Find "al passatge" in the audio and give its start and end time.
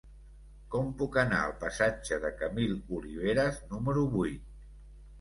1.49-2.21